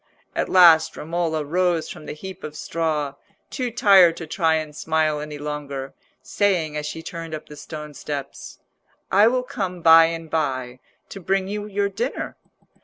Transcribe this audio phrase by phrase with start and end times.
[0.35, 3.13] At last Romola rose from the heap of straw,
[3.51, 5.93] too tired to try and smile any longer,
[6.23, 8.57] saying as she turned up the stone steps—
[9.11, 10.79] "I will come by and by,
[11.09, 12.35] to bring you your dinner."